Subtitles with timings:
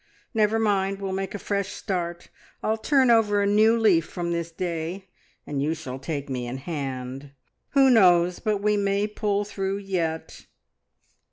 [0.33, 2.29] Never mind, we'll make a fresh start.
[2.63, 5.09] I'll turn over a new leaf from this day,
[5.45, 7.33] and you shall take me in hand.
[7.73, 10.47] Who knows but we may pull through yet?"